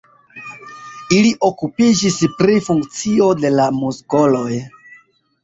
[1.17, 4.51] Ili okupiĝis pri funkcio de la muskoloj.